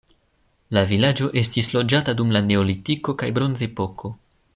[0.77, 4.13] La vilaĝo estis loĝata dum la neolitiko kaj bronzepoko.